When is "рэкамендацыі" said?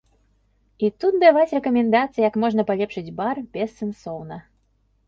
1.57-2.25